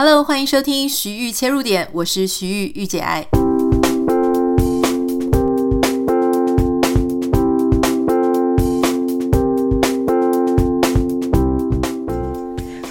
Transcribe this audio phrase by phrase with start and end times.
[0.00, 3.26] Hello，欢迎收听徐玉切入点，我是徐玉御姐爱。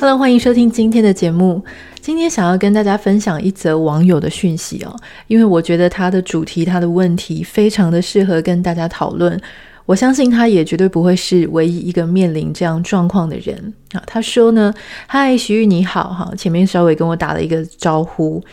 [0.01, 1.63] Hello，欢迎收听今天的节目。
[2.01, 4.93] 今天想要跟大家分享一则网友的讯息哦，
[5.27, 9.39] 因为我觉得他的主题、他的问题非常的适合跟大家讨论。
[9.87, 14.03] 我相信他也绝对不会是唯一一个面临这样状况的人啊。
[14.05, 14.71] 他说呢
[15.07, 18.43] ：“嗨，徐玉你好哈，前面稍微跟我打了一个招呼。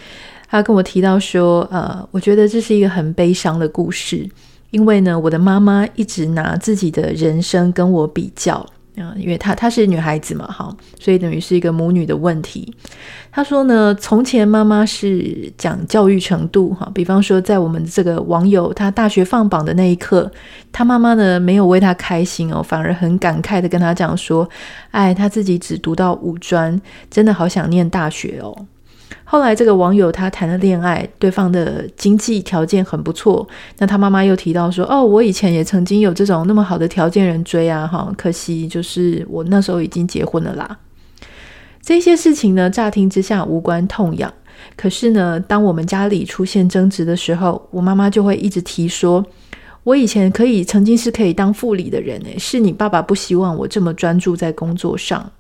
[0.49, 4.27] 他跟我提到说，呃，我觉得这是一个很悲伤的故事，
[4.71, 8.65] 因为呢，我的妈妈一直拿自己的人生跟我比较。”
[8.97, 12.73] 啊，因为她她是女孩子嘛，哈，所以等于是一个母女的问题。
[13.33, 20.31] 她说呢，从前妈妈是讲教育程度，哈，比方说在我们这个网友他大学放榜的那一刻，
[20.71, 24.49] 他妈妈呢没有为他开心哦，反而很感慨的跟他讲说，
[24.93, 28.67] 哎，他自己只读到五专，真的好想念大学哦。
[29.25, 33.47] 后来这个网友他谈了恋爱，对方的经济条件很不错。
[33.79, 40.79] 那他妈妈又提到说：“哦，我以前也曾经有这种那么好的条件人追啊，哈，可惜就是我那时候已经结婚了啦。”
[41.83, 44.33] 这些事情呢，乍听之下无关痛痒。
[44.77, 49.25] 可是呢，当我们家里出现争执的时候，我妈妈就会一直提说
[49.85, 55.31] ：“我以前可以曾经是可以当副理的人，诶，是你爸爸不希望我这么专注在工作上。”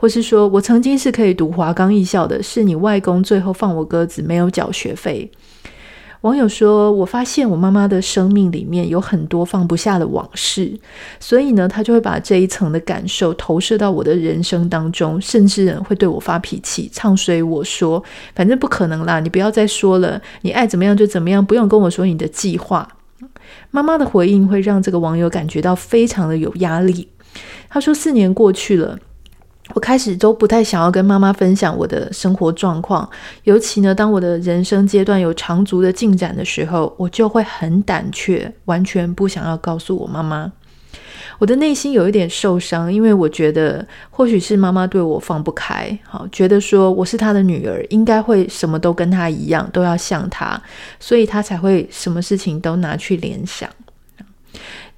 [0.00, 5.28] 或是说我曾经是可以读华冈艺校的，是你外公最后放我鸽子，没有缴学费。
[6.20, 10.72] 网友说，我发现我妈妈的生命里面有很多放不下的往事，
[11.18, 18.02] 所以呢，她就会把这一层的感受投射到我的人生当中，甚至会对我发脾气，唱衰我说，
[18.34, 22.88] 反正不可能啦，你不要再说了，你爱怎么样就怎么样，不用跟我说你的计划。
[23.70, 27.08] 妈妈的回应会让这个网友感觉到非常的有压力。
[27.68, 28.98] 他说，四年过去了。
[29.74, 33.08] 我开始都不太想要跟妈妈分享我的生活状况，
[33.44, 40.50] 尤其呢，当我的人生阶段有长足的进展的时候，我就会很胆怯，完全不想要告诉我妈妈。
[41.38, 50.60] 我的内心有一点受伤，因为我觉得或许是妈妈对我放不开，好，觉得说我是她的女儿，应该会什么都跟她一样，都要像她，
[50.98, 53.70] 所以她才会什么事情都拿去联想。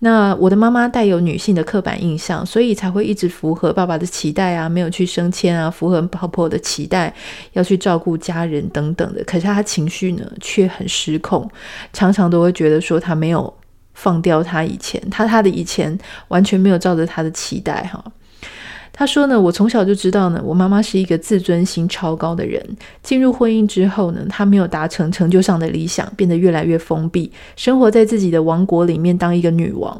[0.02, 7.14] 那我的妈妈带有女性的刻板印象，所以才会一直符合爸爸的期待啊，没有去升迁啊，符合婆婆的期待，
[7.52, 9.22] 要去照顾家人等等的。
[9.24, 11.46] 可是她情绪呢，却很失控，
[11.92, 13.52] 常常都会觉得说她没有
[13.92, 15.96] 放掉她以前，她她的以前
[16.28, 18.02] 完全没有照着她的期待哈。
[19.00, 22.62] 他说呢，我从小就知道呢，我妈妈是一个自尊心超高的人。
[23.02, 29.98] 进入婚姻之后呢，她没有达成成就上的理想，变得越来越封闭，生活在自己的王国里面，当一个女王。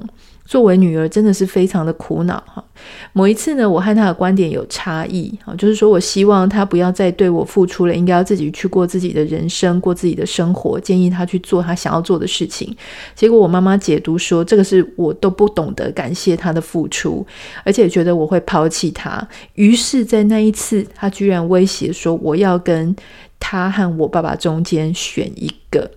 [0.51, 2.65] 作为女儿，真的是非常的苦恼哈。
[3.13, 10.81] 某一次呢，我和她的观点有差异啊，就是说我希望她不要再对我付出了，应该要自己去过自己的人生，过自己的生活。
[10.81, 12.77] 建议她去做她想要做的事情。
[13.15, 17.25] 结果我妈妈解读说，这个是我都不懂得感谢她的付出，
[17.63, 19.25] 而且觉得我会抛弃她。
[19.55, 22.97] 于是，在那一次，她居然威胁说，我要跟
[23.39, 25.89] 她和我爸爸中间选一个，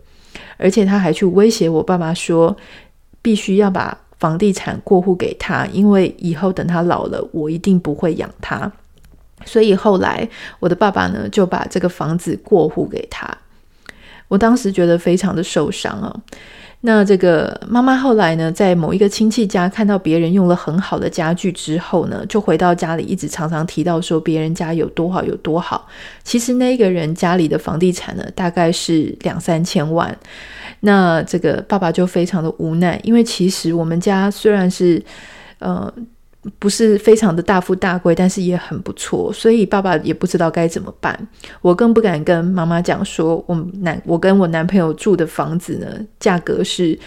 [0.57, 2.55] 而且她还去威胁我爸爸说，
[3.23, 3.97] 必须要把。
[4.23, 8.71] 房地产过户给他，因为以后等他老了，我一定不会养他。
[9.43, 10.25] 所以后来
[10.61, 13.27] 我的爸爸呢，就把这个房子过户给他。
[14.33, 16.11] 我当时觉得非常的受伤啊。
[16.81, 25.87] 那这个妈妈后来呢，在某一个亲戚家看到别人用了很好的家具之后呢，就回到家里，一直常常提到说别人家有多好有多好。
[26.23, 30.17] 其实那个人家里的房地产呢，大概是两三千万。
[30.79, 35.01] 那这个爸爸就非常的无奈，因为其实我们家虽然是，
[35.59, 35.93] 呃，
[36.59, 41.27] 不是非常的大富大贵，但是也很不错，所以爸爸也不知道该怎么办。
[41.61, 45.87] 我更不敢跟妈妈讲说，我男我跟我男朋友住的房子呢，
[46.19, 46.97] 价格是，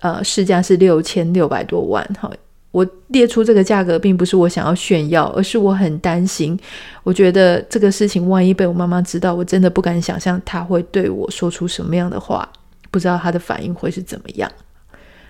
[0.00, 2.04] 呃，市价是六千六百多万。
[2.20, 2.30] 哈，
[2.70, 6.58] 我列出这个价格，并不是我想要炫耀，而是我很担心。
[7.02, 12.48] 我觉得这个事情万一被我妈妈知道，我真的不敢想象她会对我说出什么样的话。
[12.90, 14.48] 不知道她的反应会是怎么样。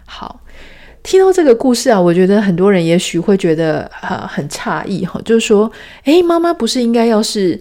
[0.05, 0.39] 好，
[1.05, 3.89] 听到这个故事啊，我觉得很多人也许会觉得
[4.27, 5.71] 很诧异哈，就是说，
[6.05, 7.61] 诶，妈妈不是应该要是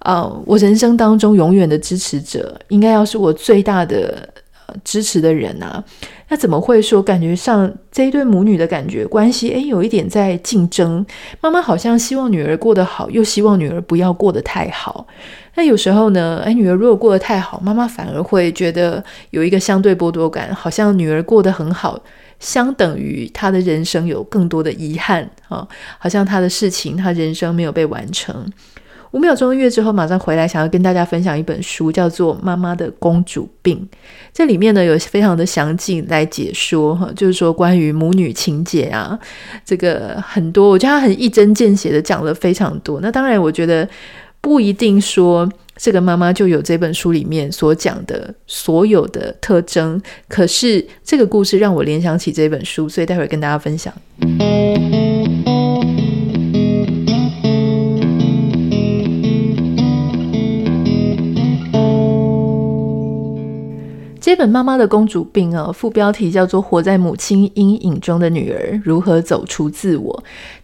[0.00, 4.26] 呃我人生当中永远的支持者，应该要是我最大的
[4.66, 5.84] 呃支持的人啊？
[6.30, 11.04] 那怎么会说感觉上这一对母女的感觉关系，诶，有一点在竞争？
[11.42, 15.06] 妈妈好像希望女儿过得好，又希望女儿不要过得太好。
[15.56, 22.00] 那有时候呢，哎，女儿如果过得太好，妈妈反而会觉得有一个相对剥夺感，好像女儿过得很好，
[22.38, 25.66] 相等于她的人生有更多的遗憾啊，
[25.98, 28.50] 好像她的事情，她人生没有被完成。
[29.12, 33.78] 五秒钟音乐之后，马上回来，想要跟大家分享一本书，叫做《妈妈的公主病》。
[34.34, 39.18] 这里面呢有非常的详尽来解说哈，就是说关于母女情节啊，
[39.64, 43.00] 这个很多，我觉得他很一针见血的讲了非常多。
[43.00, 43.88] 那当然，我觉得
[44.42, 53.94] 不一定说这个妈妈就有这本书里面所讲的所有的特征，可是这个故事让我联想起这本书，所以待会儿跟大家分享。
[64.28, 70.12] 这本《妈妈的公主病》啊，副标题叫做《活在母亲阴影中的女儿如何走出自我》。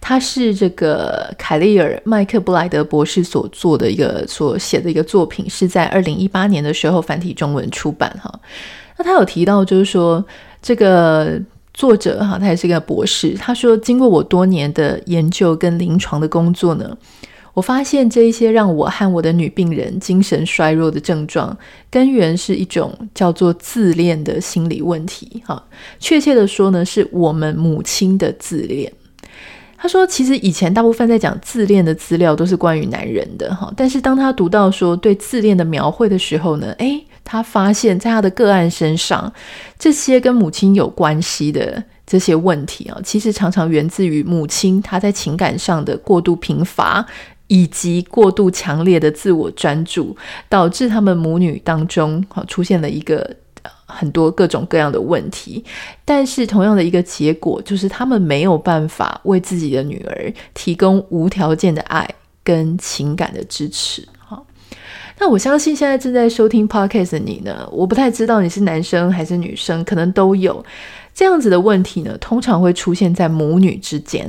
[0.02, 8.30] 它是这个凯利尔麦克布莱德博士所做的一个所写的一个作品，是在二零一八年的时候繁体中文出版哈。
[8.98, 10.22] 那他有提到，就是说
[10.60, 11.40] 这个
[11.72, 16.94] 作者哈，他也是个博士，他说经过我多年的研究跟临床的工作呢。
[17.54, 21.56] 我发现这一些让我和我的女病人精神衰弱的症状，
[21.88, 25.42] 根源是一种叫做自恋的心理问题。
[25.46, 25.64] 哈，
[26.00, 28.92] 确切的说呢，是我们母亲的自恋。
[29.76, 33.54] 他说，其实以前大部分在讲自恋的资料都是关于男人的。
[33.54, 39.30] 哈，但是当他读到说对自恋的描绘的时候呢，诶，他发现在他的个案身上，
[39.78, 47.04] 这些跟母亲有关系的这些问题啊，其实常常源自于母亲她在情感上的过度贫乏。
[47.46, 50.16] 以及过度强烈的自我专注，
[50.48, 53.36] 导致他们母女当中出现了一个
[53.86, 55.64] 很多各种各样的问题。
[56.04, 62.08] 但是同样的一个结果，就是他们没有办法为自己的女儿提供无条件的爱
[62.42, 64.06] 跟情感的支持。
[64.18, 64.42] 哈，
[65.18, 70.64] 那我相信现在正在收听 Podcast 的你呢，我不太知道你是男生还是女生，可能都有。
[71.14, 74.28] 这样子的问题呢，通常会出现在母女之间，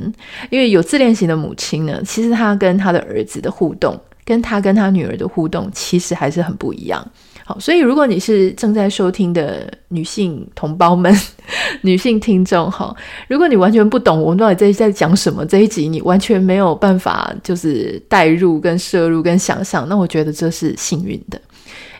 [0.50, 7.04] 因为有自恋型的母亲呢，其实她跟她的儿子的互动，跟她跟她女儿的互动，其实还是很不一样。
[7.44, 11.12] 好，所以如果你是正在收听的女性同胞们、
[11.82, 12.94] 女性听众，哈，
[13.28, 21.40] 如果你完全不懂我们到底在在讲什么，这一集你完全没有办法就是带入、跟摄入、跟想象，那我觉得这是幸运的，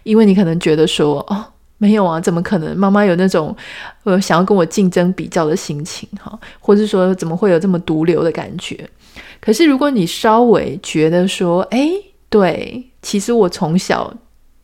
[0.04, 1.44] 因为你可能觉得说，哦。
[1.78, 2.76] 没有啊，怎么可能？
[2.76, 3.54] 妈妈有那种
[4.04, 8.88] 呃想要跟我竞争比较的心情哈，或者说怎么会有这么毒瘤的感觉？
[9.40, 11.90] 可是如果你稍微觉得说，哎，
[12.30, 14.12] 对，其实我从小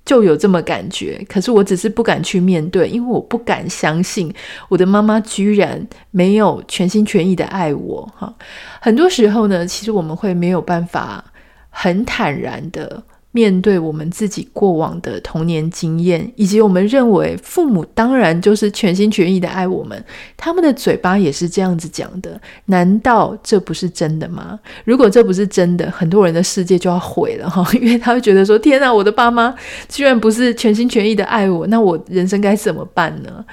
[0.04, 4.32] 就有这么感觉，可是我只是不敢去面对，因为我不敢相信
[4.68, 8.34] 我的妈妈居然没有全心全意的爱我哈。
[8.80, 11.22] 很多时候呢，其实我们会没有办法
[11.68, 13.02] 很坦然的。
[13.34, 20.04] 面对我们自己过往的童年经验，以及我们认为父母当然就是全心全意的爱我们，
[20.36, 24.60] 他们的嘴巴也是这样子讲的，难道这不是真的吗？
[24.84, 29.54] 如果这不是真的，很多人的世界就要毁了哈， 因为他会觉得说：天哪，我的爸妈
[29.88, 33.44] 居然不是全心全意的爱我，那我人生该怎么办呢？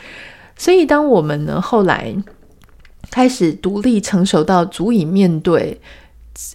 [0.57, 2.13] 所以，当我们呢后来
[3.09, 5.79] 开始独立成熟到足以面对。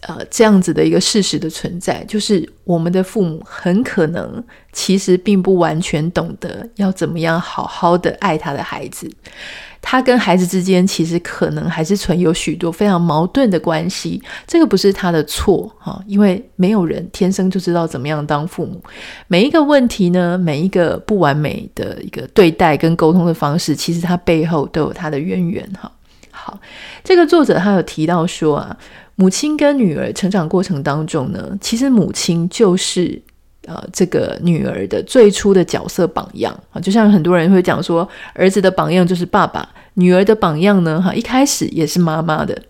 [0.02, 4.42] 呃，这样子的一个事实的存在，就是我们的父母很可能
[4.72, 9.10] 其实并不完全懂得要怎么样好好的爱他的孩子，
[9.82, 14.22] 他跟孩子之间其实可能还是存有许多非常矛盾的关系。
[14.46, 18.82] 这个不是他的错哈，因为没有人天生就知道怎么样当父母。
[19.28, 25.92] 每一个问题呢，每一个不完美的一个对待跟沟通的方式，其实他背后都有他的渊源哈。
[26.30, 26.58] 好，
[27.04, 28.74] 这个作者他有提到说啊。
[29.16, 33.20] 母亲跟女儿成长过程当中呢，其实母亲就是
[33.66, 42.60] 呃这个女儿的最初的角色榜样啊，就像很多人会讲说，儿子的榜样就是爸爸，女儿的榜样呢，哈，一开始也是妈妈的。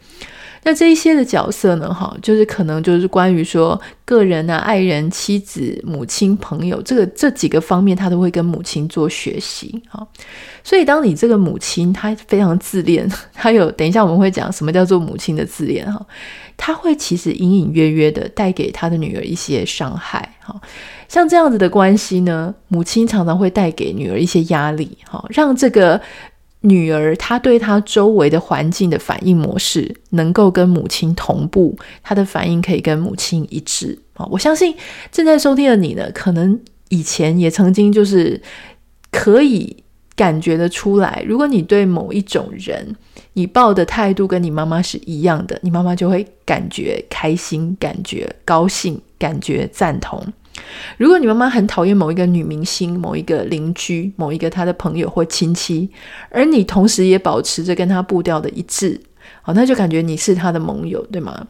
[0.64, 10.06] 那这一些的角色呢，哈，就是可能就是关于说个人啊、爱人、妻子、母亲、朋友，这个这几个方面，他都会跟母亲做学习，哈。
[10.62, 16.04] 所以，当你这个母亲她非常自恋， 她有等一下我们会讲什么叫做母亲的自恋，哈，
[16.56, 20.58] 她会其实隐隐约约的带给她的女儿一些伤害，哈。
[21.08, 26.00] 像这样子的关系呢，母亲常常会带给女儿一些压力，哈，让这个。
[26.66, 34.26] 女儿，她对她周围的环境的反应模式能够跟母亲同步，她的反应可以跟母亲一致啊！
[34.30, 34.74] 我相信
[35.12, 38.40] 正在收听的你呢，可能以前也曾经就是
[39.10, 39.76] 可以
[40.16, 42.96] 感觉得出来，如果你对某一种人，
[43.34, 50.24] 你抱的态度跟你妈妈是一样的，你妈妈就会感觉开心，感觉高兴，感觉赞同。
[50.96, 55.90] 如果你妈妈很讨厌某一个女明星、某一个邻居、某一个她的朋友或亲戚，
[56.30, 59.00] 而你同时也保持着跟她步调的一致，
[59.42, 61.46] 好，那就感觉你是她的盟友，对吗？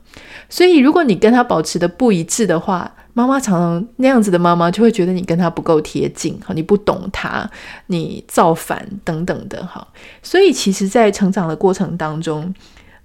[0.48, 7.48] 所以，如果你跟她保持的不一致的话，妈妈常常那样子的妈妈就会觉得你跟她不够贴近，哈，你不懂她，
[7.86, 9.86] 你造反等等的，哈。
[10.22, 12.52] 所以其实，在成长的过程当中，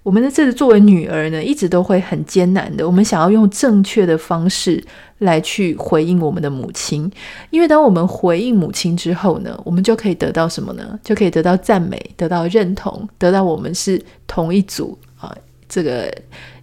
[0.02, 2.86] 我们的这个作为女儿呢，一直都会很艰难的。
[2.86, 4.82] 我们想要用正确的方式
[5.20, 7.10] 来去回应我们的母亲，
[7.50, 10.98] 因为当我们回应母亲之后呢，我们就可以得到什么呢？
[11.02, 15.34] 就可以得到赞美，得到认同，得到我们是同一组啊，
[15.68, 16.12] 这个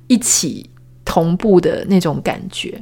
[0.08, 0.70] 一起
[1.06, 2.82] 同步的那种感觉。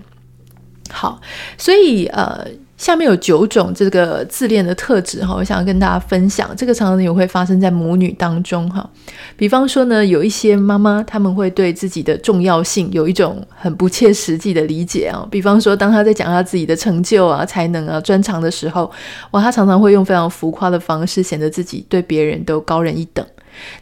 [0.89, 1.19] 好，
[1.57, 2.47] 所以呃，
[2.85, 6.55] 下面有九种这个自恋的特质哈，我想要跟大家分享。
[6.55, 8.87] 这个常常也会发生在母女当中哈。
[9.35, 15.27] 比方说呢，有一些妈妈她们会对自己的重要性有一种很不切实际的理解啊。
[15.31, 18.91] 比方说，当她在讲她自己的成就啊、才能啊、专长的时候，
[19.31, 23.25] 哇，她常常会用非常浮夸的方式，显得自己对别人都高人一等。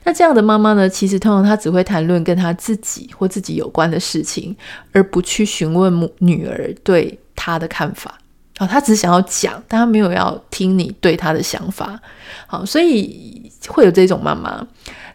[0.05, 4.55] 那这样的妈妈呢，其实通常她只会谈论跟她自己或自己有关的事情，
[4.93, 8.17] 而不去询问母女儿对她的看法。
[8.65, 11.99] 他，只想要讲，但他没有要听你对他的想法。
[12.47, 14.65] 好，所以会有这种妈妈。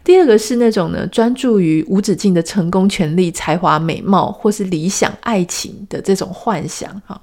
[0.03, 6.89] 第二个是那种呢，专注于无止境的成功、权力、才华、美貌，或是理想爱情的这种幻想。
[7.05, 7.19] 哈，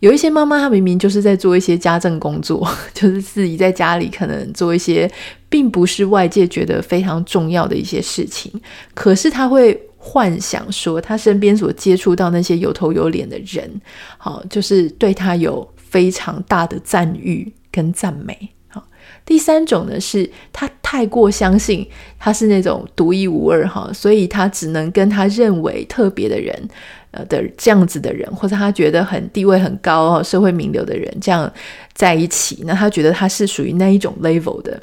[0.00, 5.10] 有一些妈妈她明明就是在做一些家政工作， 就是自己在家里可能做一些。
[5.48, 8.52] 并不是外界觉得非常重要的一些事情，
[8.94, 13.68] 可是她会幻想说，他身边所接触到那些有头有脸的人，
[14.16, 18.48] 好，就是对他有非常大的赞誉跟赞美。
[18.68, 18.86] 好，
[19.24, 21.84] 第三种呢，是他太过相信
[22.20, 26.68] 他是那种独一无二哈，所以他只能跟他认为特别的人，
[27.10, 31.52] 呃的这样子的人，或者他觉得很地位很高、社会名流的人这样
[31.94, 34.80] 在一起，那他觉得他是属于那一种 level 的。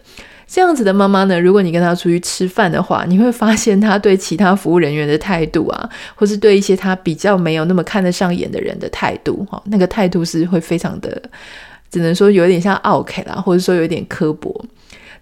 [0.47, 11.21] 这样子的妈妈呢，如果你跟她出去吃饭的话，你会发现她对其他服务人员的态度啊，或是对一些她比较没有那么看得上眼的人的态度，哈，那个态度是会非常的，
[11.89, 14.63] 只能说有点像傲 K 啦，或者说有点刻薄。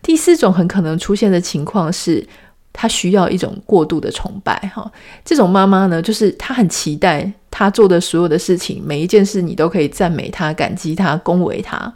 [0.02, 2.26] 第四种很可能出现的情况是，
[2.74, 4.92] 她需要一种过度的崇拜，哈，
[5.24, 11.94] 这种妈妈呢，就是她很期待她做的所有的事情，每一件事你都可以赞美她、感激她、恭维她。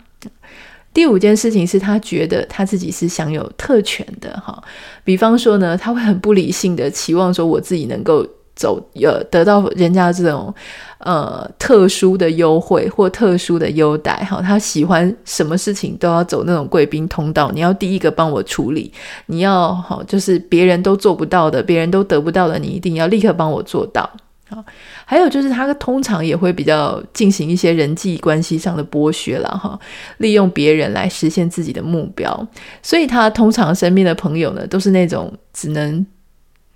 [0.95, 4.63] 第五件事情是他觉得他自己是享有特权的哈，
[5.03, 8.25] 比方说呢，他会很不理性的期望说，我自己能够
[8.55, 10.55] 走呃得到人家这种
[10.99, 18.89] 呃特殊的优惠或特殊的优待哈，他喜欢什么事情都要走那种贵宾通道，你要第一个帮我处理，
[19.25, 24.09] 你要好就是别人都做不到的，别人都得不到的，你一定要立刻帮我做到。
[24.47, 24.63] 好，
[25.05, 29.79] 还有就是他通常也会比较进行一些人际关系上的剥削了哈，
[30.17, 32.47] 利用别人来实现自己的目标，
[32.83, 36.05] 所以他通常身边的朋友呢，都是那种只能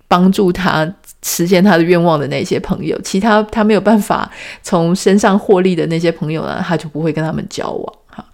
[0.08, 0.92] 帮助他
[1.24, 4.32] 实现他的愿望的那些朋友，其他他没有办法
[4.64, 8.26] 从身上获利的那些朋友呢，他就不会跟他们交往哈。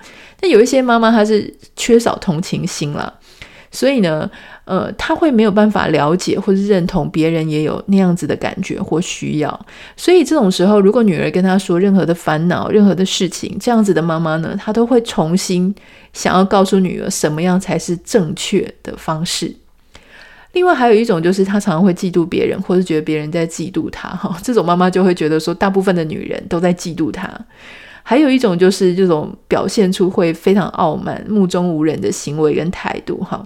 [0.41, 3.13] 那有一些妈妈她是缺少同情心了。
[3.75, 4.29] 所以呢，
[4.63, 9.65] 呃，他会没有办法了解或是认同别人也有那样子的感觉或需要。
[9.97, 15.75] 所以这种时候，如果女儿跟他说任何的烦恼、任何的事情，这样子的妈妈呢，她都会重新
[16.13, 19.53] 想要告诉女儿什么样才是正确的方式。
[20.53, 24.07] 另外还有一种就是，她常常会嫉妒别人，或是觉得别人在嫉妒她。
[24.07, 27.29] 哈，这种妈妈就会觉得说，大部分的女人都在嫉妒她。
[28.07, 33.17] 还有一种就是这种表现出会非常傲慢、目中无人的行为跟态度。
[33.17, 33.45] 哈。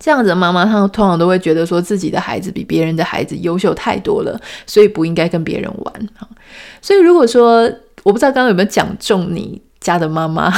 [0.00, 6.08] 这样子的妈妈，她通常都会觉得说自己的孩子比别人的孩子优秀太多了，所以不应该跟别人玩。
[6.80, 7.70] 所以如果说，
[8.02, 10.50] 我不知道刚刚有没有讲中你家的妈妈。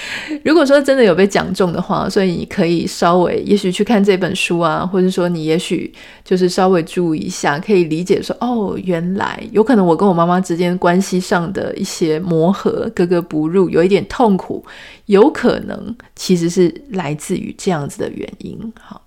[0.44, 5.92] 如果说真的有被讲中的话，所以你可以稍微，也许去看这本书啊，或者说你也许
[6.24, 14.64] 就是稍微注意一下，可以理解说，哦，原来有可能我跟我妈妈之间关系上的一些磨合、格格不入，有一点痛苦，
[15.06, 18.72] 有可能其实是来自于这样子的原因。
[18.80, 19.02] 好。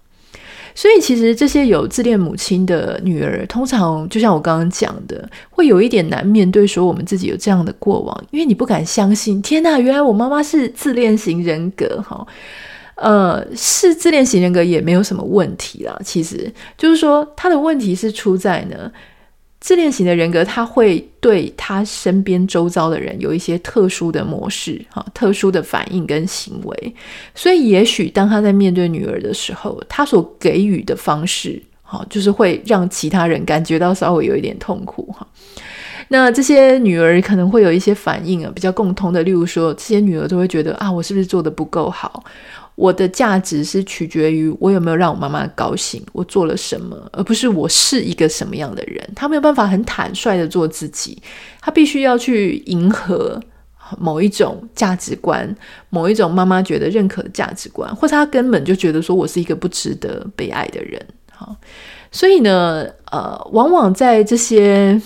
[0.74, 12.26] 所以，其实这些有自恋母亲的女儿，通常就像我刚刚讲的，会有一点难面对说我们自己有这样的过往，因为你不敢相信，天哪，原来我妈妈是自恋型人格，哈，
[12.96, 16.00] 呃，是自恋型人格也没有什么问题啦。
[16.04, 18.92] 其实就是说，她的问题是出在呢。
[19.62, 26.96] 自恋型的人格，他会对他身边周遭的人有一些特殊的模式，哈，特殊的反应跟行为。
[27.36, 35.26] 所以，也许当他在面对女儿的时候，他所给予的方式，哈，就是会让其他人感觉到稍微有一点痛苦，哈。
[36.08, 42.24] 那这些女儿可能会有一些反应啊，比较共通的，例如说，这些女儿都会觉得啊，我是不是做的不够好？
[42.76, 49.08] 我的价值是取决于我有没有让我妈妈高兴，我做了什么，而不是我是一个什么样的人。
[49.16, 51.22] 他没有办法很坦率的做自己，
[51.60, 53.40] 他必须要去迎合
[54.00, 55.54] 某一种价值观，
[55.90, 61.00] 某一种妈妈觉得认可的价值观，或者他根本就觉得说我是一个不值得被爱的人。
[61.34, 61.56] 好，
[62.12, 65.00] 所以呢，呃，往往在这些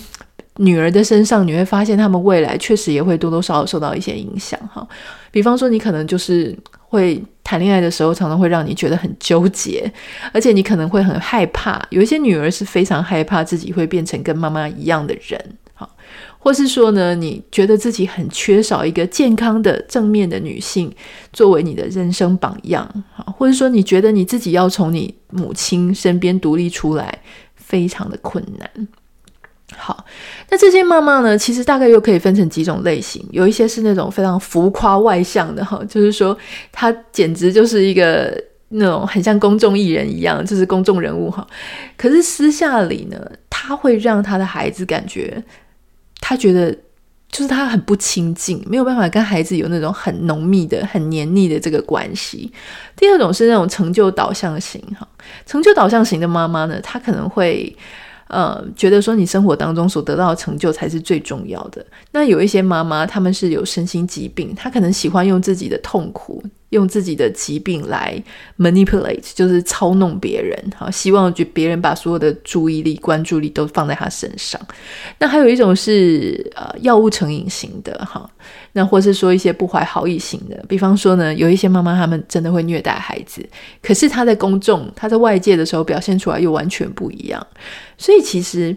[0.58, 4.58] 女儿的身上，你会发现她们未来确实也会多多少少受到一些影响。
[4.72, 4.86] 哈，
[5.30, 6.56] 比方说，你可能就是
[6.96, 9.92] 会谈恋爱的时候，常常会让你觉得很纠结，
[10.32, 11.86] 而且你可能会很害怕。
[11.90, 15.38] 有一些女儿是非常害怕自己会变成跟妈妈一样的人。
[15.74, 15.94] 好
[16.38, 20.90] 或是说呢，你觉得自己很缺少一个健康的、正面的女性
[21.34, 27.18] 作为你的人生榜样，好或者说你觉得你自己要从你母亲身边独立出来，
[27.56, 28.88] 非常的困难。
[29.74, 30.04] 好，
[30.48, 36.36] 那这些妈妈呢，其实大概又可以分成几种类型，有一些是那种非常浮夸外向的哈，就是说
[36.70, 38.32] 她简直就是一个
[38.68, 41.44] 那种很像公众艺人一样，就是公众人物哈。
[41.96, 43.20] 可是私下里呢，
[43.50, 45.42] 她会让她的孩子感觉。
[46.20, 46.72] 他觉得，
[47.28, 52.50] 就是他很不亲近，没有办法跟孩子有那种很浓密的、很黏腻的这个关系。
[52.96, 55.06] 第二种是那种成就导向型，哈，
[55.44, 57.76] 成就导向型的妈妈呢，她可能会。
[58.28, 61.84] 呃，觉得说你生活当中所得到的成就才是最重要的。
[62.12, 68.22] 那有一些妈妈，她们是有身心疾病，她可能喜欢用自己的痛苦，用自己的疾病来
[68.58, 74.60] manipulate，就是操弄别人，哈，希望就别人把所有的注意力、关注力都放在他身上。
[75.18, 78.28] 那还有一种是呃药物成瘾型的，哈。
[78.72, 83.42] 那或是说一些不怀好意型的，比方说呢，有一些妈妈他们真的会虐待孩子，
[83.80, 87.44] 可是他在公众、他在外界的时候表现出来又完全不一样。
[87.96, 88.76] 所以其实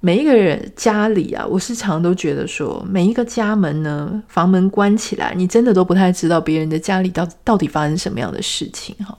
[0.00, 9.16] 每一个人家里啊，我时常都觉得说，每一个家门呢，房门关起来，你真的都不太知道别人的家里到到底发生什么样的事情哈。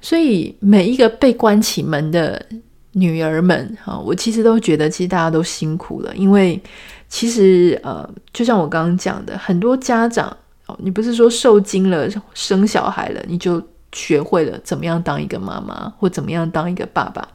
[0.00, 2.44] 所以每一个被关起门的
[2.92, 6.60] 女儿们哈，我其实都觉得，其实大家都辛苦了，因为。
[7.10, 10.28] 其实，呃，就像我刚刚讲的，很多家长
[10.66, 17.26] 哦，你不是说受惊了、生小孩了，你就学会了怎么样当一个妈妈，或怎么样当一个爸爸。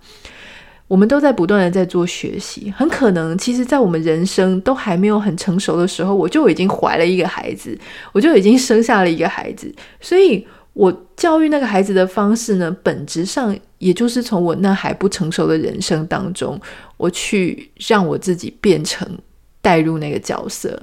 [0.88, 2.72] 我们都在不断的在做学习。
[2.78, 7.78] 很可能，其实，在我们人生都还没有很成熟的时候，我就已经怀了一个孩子，
[8.12, 9.74] 我就已经生下了一个孩子。
[10.02, 16.60] 所以，我教育那个孩子的方式呢，本质上也就是从我那还不成熟的人生当中，
[16.98, 19.08] 我去让我自己变成。
[19.64, 20.78] 带入那个角色，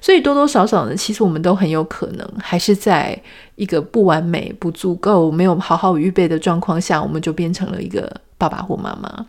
[0.00, 3.20] 所以多多少少呢，其实我们都很有可能还是在
[3.56, 9.26] 一个不完美、不足够、没有好好预备的状况下，我们就变成了一个爸爸或妈妈。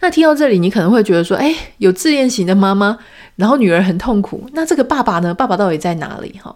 [0.00, 2.98] 那听到这里，你可能会觉得说，哎，有自恋型的妈妈，
[3.36, 5.32] 然后女儿很痛苦，那这个爸爸呢？
[5.32, 6.38] 爸爸到底在哪里？
[6.42, 6.54] 哈。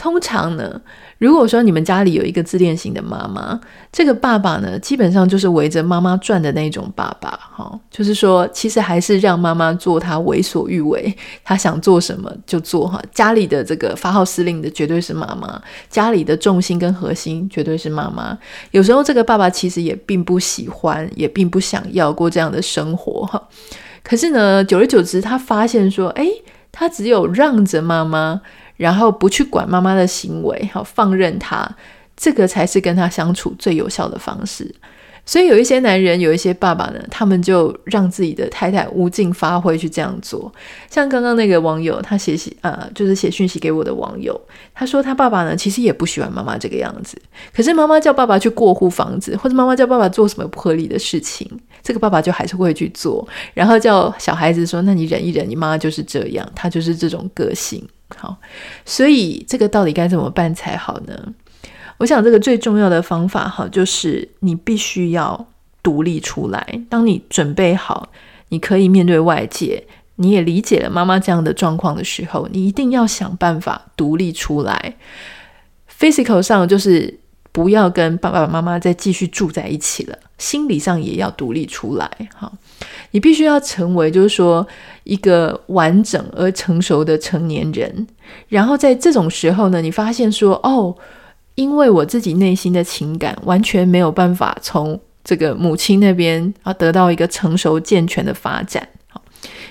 [0.00, 0.80] 通常呢，
[1.18, 3.60] 如果说你们家里有一个自恋型的妈妈，
[3.92, 12.98] 这个爸爸呢，基本上就是围着妈妈转的那种爸爸，哈，就是说，其实还是让妈妈做她为所欲为，她想做什么就做，哈。
[13.12, 15.60] 家里的这个发号施令的绝对是妈妈，
[15.90, 18.38] 家里的重心跟核心绝对是妈妈。
[18.70, 23.48] 有时候这个爸爸其实也并不喜欢，也并不想要过这样的生活，哈。
[24.02, 26.26] 可是呢，久而久之，他发现说，诶，
[26.72, 28.40] 他只有让着妈妈。
[28.80, 31.68] 然后不去管妈妈的行为，好，放任她，
[32.16, 34.74] 这个才是跟她相处最有效的方式。
[35.26, 40.50] 所以有一些男人，有一些爸爸呢，他们就让自己的太太无尽发挥去这样做。
[40.88, 44.40] 像刚刚那个网友，他写信，呃，就是写讯息给我的网友，
[44.72, 47.20] 他说他爸爸呢，其实也不喜欢妈妈这个样子。
[47.54, 51.46] 可是妈妈叫爸爸去过户房子，或者妈妈叫爸爸做什么不合理的事情，
[51.82, 53.28] 这个爸爸就还是会去做。
[53.52, 58.36] 然后叫小孩子说：“那你忍一忍，你妈妈就是这样，她就是这种个性。”好，
[58.84, 61.34] 所以这个到底该怎么办才好呢？
[61.98, 65.46] 我想这个最重要的方法，哈，就是你必须要
[65.82, 66.82] 独立出来。
[66.88, 68.08] 当你准备好，
[68.48, 74.96] 你可以面对外界，你也理解了妈妈这样的状况的时候，你一定要想办法独立出来。
[75.98, 77.20] Physical 上就是
[77.52, 82.10] 不要跟爸爸妈妈再继续住在一起了，心理上也要独立出来。
[82.34, 82.50] 哈，
[83.10, 84.66] 你必须要成为，就是说。
[85.04, 88.06] 一个完整而成熟的成年人，
[88.48, 90.94] 然后在这种时候呢，你发现说，哦，
[91.56, 98.86] 因为我自己内心的情感完全没有办法从这个母亲那边啊得到一个成熟健全的发展。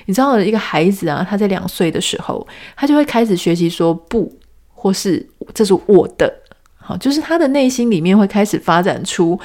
[0.08, 4.36] 你知道一个孩子啊，他在两岁的时候，他就会开始学习说不，
[4.74, 6.39] 或是这是我的。
[6.98, 9.40] 就是他的内心里面会开始发展出，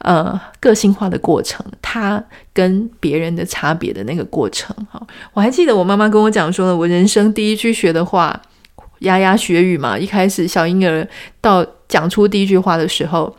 [0.00, 4.74] 呃，个性化的过程，他跟别人的差别的那个过程。
[4.90, 5.00] 哈，
[5.32, 8.40] 我还记得我妈妈跟我讲说呢，我人生第一句学的话，
[9.00, 11.06] 牙牙学语嘛，一开始小婴儿
[11.40, 13.34] 到讲出第一句话的时候，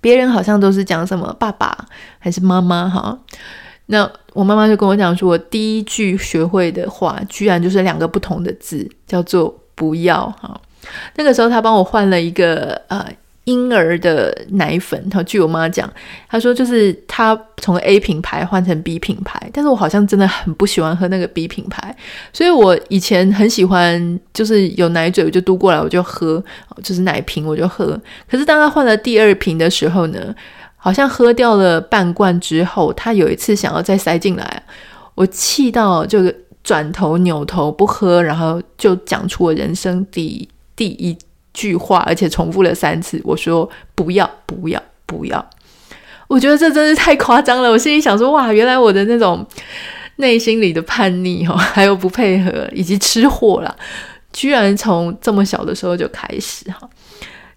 [0.00, 1.86] 别人好像都是讲什么爸爸
[2.18, 3.18] 还是妈妈哈。
[3.86, 10.60] 那我妈妈就跟我讲说，我第一句学会的话，居然就是两个不同的字，叫做不要哈。
[11.16, 13.06] 那个时候，她帮我换了一个呃。
[13.46, 15.88] 婴儿的奶粉，然后据我妈讲，
[16.28, 21.96] 她说就是她从 A 品牌换成 B 品牌，但是我好像真的很不喜欢喝那个 B 品牌，
[22.32, 26.42] 所以我以前很喜欢，就是有奶嘴我就嘟过来我就喝，
[26.82, 27.96] 就是奶瓶我就喝。
[28.28, 30.34] 可是当她换了第二瓶的时候呢，
[30.76, 34.60] 好像喝掉了半罐之后，她有一次想要再塞进来，
[35.14, 36.18] 我气到就
[36.64, 41.16] 转头扭头不喝，然后就讲出我人生第第一。
[41.58, 43.18] 句话，而且重复了三次。
[43.24, 45.50] 我说不要，不要，不要。
[46.28, 47.70] 我觉得这真是太夸张了。
[47.70, 49.42] 我心里想说，哇，原来我的那种
[50.16, 53.74] 内心里的叛逆哈， 还有不配合以及吃货啦，
[54.34, 56.86] 居然从这么小的时候就开始哈。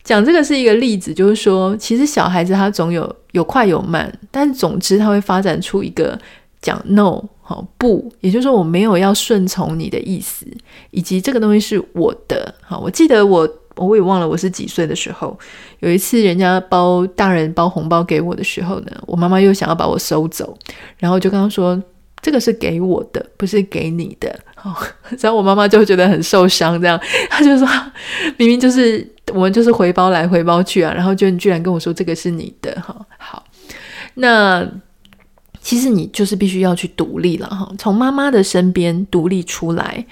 [0.01, 6.17] 讲这个是一个例子，就是说，其实小孩子他总有有快有慢，但总之他会发展出一个
[6.61, 10.45] 讲 no 好不，也就是说我没有要顺从你的意思，
[10.91, 12.53] 以及这个东西是我的。
[12.61, 13.49] 好，我记得我。
[13.75, 15.39] 我也忘了我是几岁的时候，
[15.79, 20.53] 有一次人家包大人包红包给我的时候呢，我妈妈又想要把我收走，
[20.97, 21.81] 然后就跟他说
[22.21, 24.83] ：“这个是给我的，不是给你的。”好，
[25.21, 27.65] 然后我妈妈就觉得很受伤，这样，她就说
[28.35, 33.45] ：“明明就是我们就是回包来回包去啊，然后就你居然跟我说这个是你的。”哈，好，
[34.15, 34.69] 那
[35.61, 40.05] 其实你就是必须要去独立了哈，从妈妈的身边独立出来。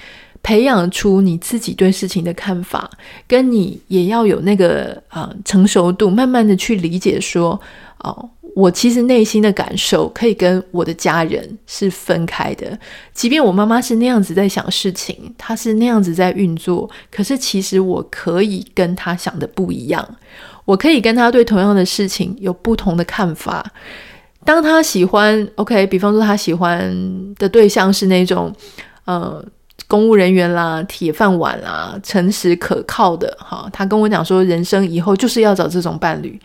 [0.43, 2.89] 培养出你自己对事情的看法，
[3.27, 7.59] 跟你也要有那个啊、成熟度，慢慢的去理解说，
[7.97, 12.79] 哦，我其实内心的感受可以跟我的家人是分开的。
[13.13, 20.07] 即便我妈妈是那样子在想事情，她是那样子在运作，可是其实我可以跟她想的不一样，
[20.63, 23.69] 我可以跟她对同样的事情有不同的看法。
[24.47, 26.95] 当他喜欢，OK，比方说他喜欢
[27.35, 28.55] 的对象是那种，
[29.03, 29.43] 呃。
[29.89, 33.69] 公务人员啦，铁饭碗啦，诚实可靠的哈。
[33.71, 36.37] 他跟我讲说，人生以后就是要找这种伴侣。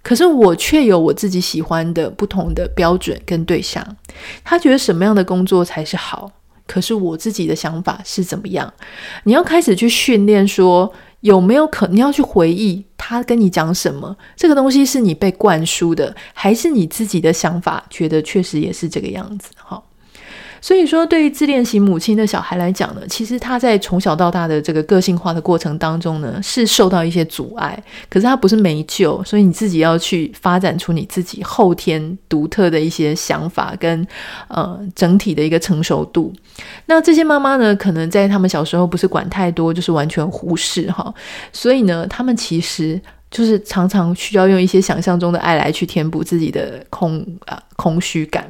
[0.00, 3.84] 可是我却有我自己喜欢的不同的标准跟对象。
[4.44, 6.30] 他觉得什么样的工作才是好？
[6.68, 8.72] 可是我自己的想法是怎么样？
[9.24, 10.92] 你要开始去训练，说
[11.24, 14.14] 有没有可能你要去回忆他跟你讲什么？
[14.36, 17.82] 这个东西是你被灌输的，还是你自己的想法？
[17.88, 19.82] 觉得确实也是这个样子哈。
[20.64, 27.78] 所以说，对于自恋型母亲的小孩来讲呢，其实他在从小到大的这个个性化的过程当中呢，是受到一些阻碍。
[28.08, 34.06] 可是他不是没救，所以你自己要去发展出你自己后天独特的一些想法跟
[34.48, 36.32] 呃整体的一个成熟度。
[36.86, 41.12] 那这些妈妈呢，可能在他们小时候不是管太多，就是完全忽视哈。
[41.52, 42.98] 所以呢，他们其实
[43.30, 48.48] 就是常常需要用一些想象中的爱来去填补自己的空啊、空虚感。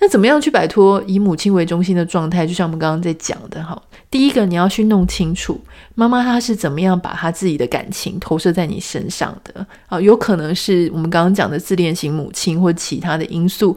[0.00, 2.46] 那怎么样去摆脱以母亲为中心的状态？
[2.46, 3.80] 就像我们刚刚在讲的哈，
[4.10, 5.60] 第一个你要去弄清楚
[5.94, 13.76] 妈妈她是怎么样把她自己的感情投射在你身上的啊，有可能是我们刚刚讲的自恋型母亲或其他的因素，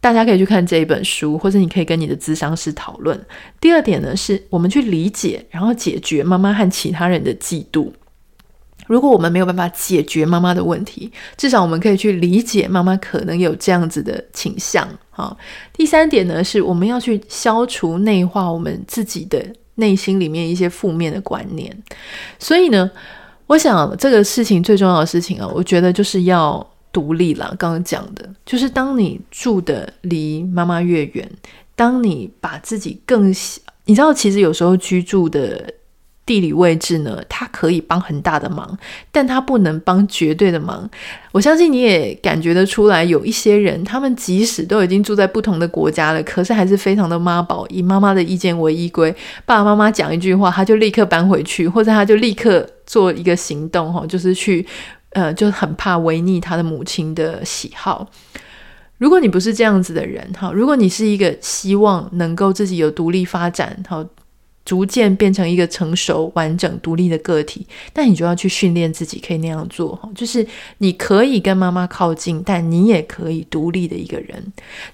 [0.00, 3.20] 大家可以去看这一本书，或者你可以跟你的咨商师讨论。
[3.60, 7.90] 第二点呢，是我们去理解，然后解决妈妈和其他人的嫉妒。
[8.90, 14.86] 如果我们没有办法解决妈妈的问题，至少我们可以去理解妈妈可能有这样子的倾向。
[15.12, 15.36] 哈，
[15.72, 19.40] 第三点呢，是我们要去消除内化我们自己的
[19.76, 21.72] 内心里面一些负面的观念。
[22.40, 22.90] 所以呢，
[23.46, 27.54] 我想这个事情最重要的事情啊，我觉得就是要独立了。
[27.56, 31.30] 刚刚讲的就是，当你住的离妈妈越远，
[31.76, 33.28] 当你把自己更，
[33.84, 35.74] 你知道，其实有时候居住的。
[36.30, 38.78] 地理位置呢，它可以帮很大的忙，
[39.10, 40.88] 但它不能帮绝对的忙。
[41.32, 49.10] 我相信你也感觉得出来，有一些人，他们即使都已经住在不同的国家了，可是还是非常的妈宝，以妈妈的意见为依归。
[49.44, 54.64] 爸爸妈妈讲一句话，他就立刻搬回去，或者他就立刻做一个行动，哈，就是去，
[55.14, 58.08] 呃，就很怕违逆他的母亲的喜好。
[58.98, 64.06] 如果你不是这样子的人，哈，如果你是一个希望能够自己有独立发展，哈。
[64.70, 70.08] 逐渐变成一个成熟、完整、独立的个体，但你就要去训练自己，可以那样做哈。
[70.14, 70.46] 就是
[70.78, 74.40] 你可以跟妈妈靠近，但你也可以独立的一个人。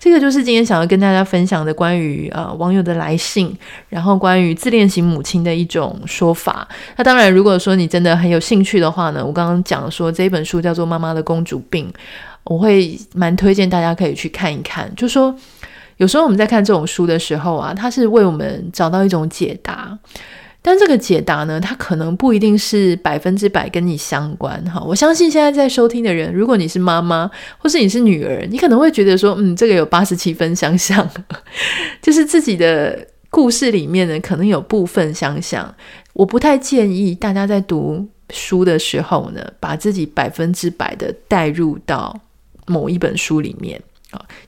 [0.01, 3.55] 这个就是今天想要跟大家分享的关于呃网友的来信，
[3.91, 6.67] 然后关于自恋型母亲的一种说法。
[6.97, 11.87] 那当然，如果说你真的很有兴趣的话呢，我刚刚讲说这本书叫做《妈妈的公主病》，
[12.45, 15.37] 我会蛮推荐大家可以去看一看，就说。
[15.97, 19.99] 有时候我们在看这种书的时候啊，它是为我们找到一种解答。
[20.63, 24.83] 但这个解答呢，它可能不一定是百分之百跟你相关哈。
[24.85, 31.09] 我相信现在在收听的人，如果你是妈妈或是你是女儿，你可能会觉得说，嗯，这个有八十七分相像，
[32.03, 35.73] 就是自己的故事里面呢，可能有部分相像。
[36.15, 42.19] 我不太建议大家在读书的时候呢，把自己百分之百的带入到
[42.67, 43.81] 某一本书里面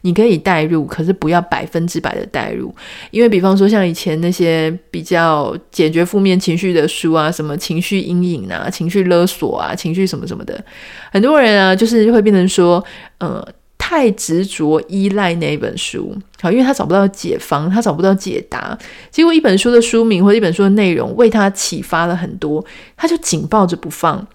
[0.03, 2.75] 你可以带入，可是不要百分之百的带入，
[3.11, 10.65] 因为比方说像以前那些比较解决负面情绪的书啊，什么情绪阴影啊、情绪勒索啊、情绪什么什么的，
[11.13, 12.85] 很多人啊，就是会变成说，
[13.19, 13.47] 呃。
[13.81, 18.77] 太执着依赖那一本书，好，因为他找不到解方，他找不到解答。
[19.11, 22.63] 结果一本书的书名或者一本书的内容为他启发了很多，
[22.99, 24.27] 他就紧抱着不放，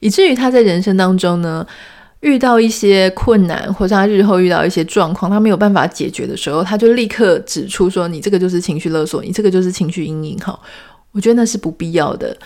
[0.00, 1.66] 以至于他在人生当中呢，
[2.20, 10.58] 遇到一些困难，或者他日后遇到一些状况，他没有办法解决的时候，他就立刻指出说：“你这个就是情绪勒索，你这个就是情绪阴影。”哈，
[11.12, 12.36] 我觉得那是不必要的。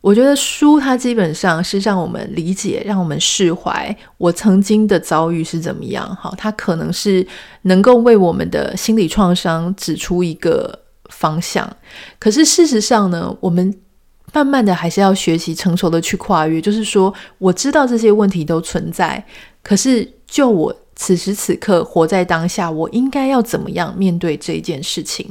[0.00, 6.16] 我觉得书它基本上是让我们理解，让我们释怀我曾经的遭遇是怎么样。
[6.18, 7.24] 好，它可能是
[7.62, 10.76] 能够为我们的心理创伤指出一个
[11.10, 11.70] 方向。
[12.18, 13.72] 可是事实上呢，我们
[14.32, 16.60] 慢慢的还是要学习成熟的去跨越。
[16.60, 19.24] 就是说，我知道这些问题都存在，
[19.62, 20.76] 可是就我。
[20.96, 25.26] 此时此刻，活在当下，我应该要怎么样面对这件事情？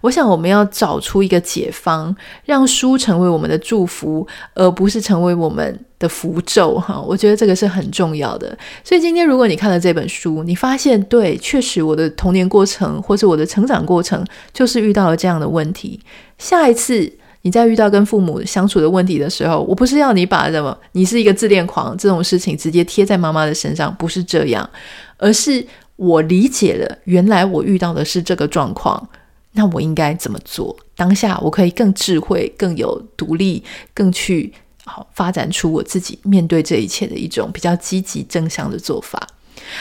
[0.00, 6.78] 我想，我们要找出一个解方，让书成为我们的祝福，而不是成为我们的符咒。
[6.80, 8.56] 哈，我觉得这个是很重要的。
[8.82, 16.00] 所以，今天如果你看了这本书，你发现，对，确实我的童年过程，或是我的成长过程，就是遇到了这样的问题。
[16.38, 17.12] 下一次。
[17.42, 24.68] 你在遇到跟父母相处的问题的时候，我不是要你把什么你是一个自恋狂这种事情直接贴在妈妈的身上，不是这样，
[25.16, 29.08] 而是我理解了，原来我遇到的是这个状况，
[29.52, 30.76] 那我应该怎么做？
[30.94, 34.52] 当下我可以更智慧、更有独立、更去
[34.84, 39.26] 好发展出我自己面对这一切的一种比较积极正向的做法。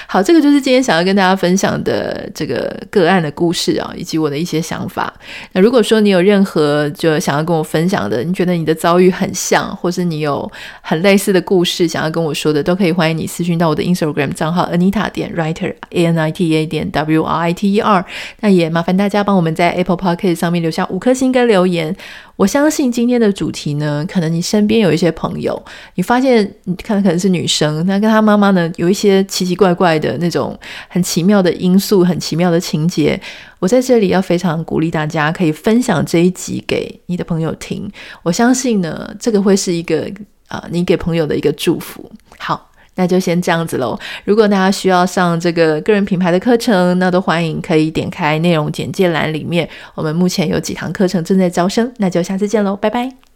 [0.07, 5.13] 好，这个就是今天想要跟大家分享的这个个案的故事啊，以及我的一些想法。
[5.53, 10.49] 那如果说你有任何就想要跟我分享的，你觉得你的遭遇很像，或是你有
[10.81, 17.73] 很类似的故事想要跟我说的，都可以欢迎你私讯到我的 Instagram 账号 Anita 点 Writer A N I T A 点 W R I T
[17.73, 18.05] E R。
[18.41, 21.95] 那也麻烦大家帮我们在 Apple Podcast 上面留下五颗星跟留言。
[22.39, 25.61] 我相信今天的主题呢，可能你身边有一些朋友，
[25.95, 33.19] 你发现你看可能是女生，那跟她妈妈呢有一些奇奇怪怪的那种很奇妙的因素、很奇妙的情节。
[33.59, 37.91] 我在这里要非常鼓励大家，可以分享这一集给你的朋友听。
[38.23, 40.09] 我相信呢，这个会是一个
[40.47, 42.09] 啊、你给朋友的一个祝福。
[42.37, 42.68] 好。
[42.99, 43.97] 那就先这样子喽。
[44.25, 51.89] 如果大家需要上这个个人品牌的课程，那都欢迎可以点开内容简介栏里面，我们目前有几堂课程正在招生。
[51.95, 53.28] 那就下次见喽，拜拜。